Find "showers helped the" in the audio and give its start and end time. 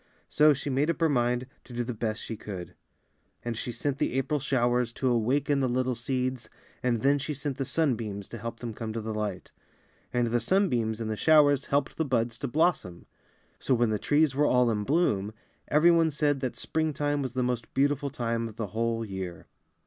11.15-12.03